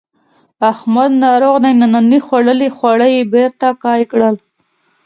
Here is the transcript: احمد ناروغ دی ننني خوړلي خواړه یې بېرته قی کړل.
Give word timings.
احمد 0.71 1.11
ناروغ 1.23 1.55
دی 1.63 1.71
ننني 1.79 2.19
خوړلي 2.25 2.69
خواړه 2.77 3.07
یې 3.15 3.21
بېرته 3.33 3.67
قی 3.83 4.01
کړل. 4.11 4.35